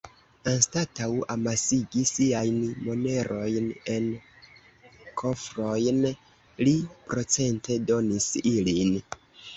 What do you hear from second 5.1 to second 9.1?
kofrojn, li procente-donis ilin.